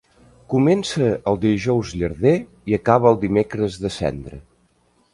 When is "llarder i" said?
2.01-2.81